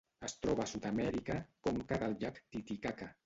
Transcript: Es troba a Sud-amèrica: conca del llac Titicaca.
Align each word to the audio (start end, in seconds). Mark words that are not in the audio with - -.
Es 0.27 0.33
troba 0.45 0.63
a 0.63 0.69
Sud-amèrica: 0.71 1.37
conca 1.69 2.01
del 2.05 2.17
llac 2.25 2.43
Titicaca. 2.57 3.11